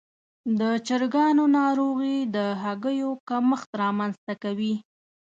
[0.59, 4.75] د چرګانو ناروغي د هګیو کمښت رامنځته کوي.